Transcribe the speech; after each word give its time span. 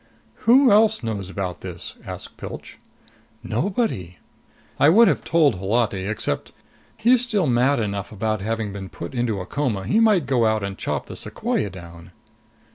"Who 0.49 0.71
else 0.71 1.03
knows 1.03 1.29
about 1.29 1.61
this?" 1.61 1.93
asked 2.03 2.35
Pilch. 2.35 2.79
"Nobody. 3.43 4.17
I 4.79 4.89
would 4.89 5.07
have 5.07 5.23
told 5.23 5.57
Holati, 5.59 6.09
except 6.09 6.51
he's 6.97 7.21
still 7.21 7.45
mad 7.45 7.79
enough 7.79 8.11
about 8.11 8.41
having 8.41 8.73
been 8.73 8.89
put 8.89 9.13
into 9.13 9.39
a 9.41 9.45
coma, 9.45 9.85
he 9.85 9.99
might 9.99 10.25
go 10.25 10.47
out 10.47 10.63
and 10.63 10.75
chop 10.75 11.05
the 11.05 11.15
sequoia 11.15 11.69
down." 11.69 12.09